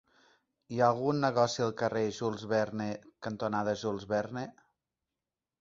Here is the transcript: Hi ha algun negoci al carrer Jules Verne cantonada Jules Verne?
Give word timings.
Hi 0.75 0.79
ha 0.83 0.87
algun 0.93 1.19
negoci 1.25 1.65
al 1.65 1.75
carrer 1.83 2.01
Jules 2.21 2.45
Verne 2.53 2.89
cantonada 3.29 3.77
Jules 3.83 4.09
Verne? 4.15 4.49